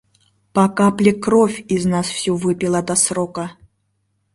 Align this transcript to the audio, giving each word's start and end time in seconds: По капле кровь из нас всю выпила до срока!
По 0.53 0.65
капле 0.77 1.13
кровь 1.13 1.59
из 1.75 1.85
нас 1.85 2.07
всю 2.07 2.35
выпила 2.35 2.81
до 2.81 2.95
срока! 2.95 3.51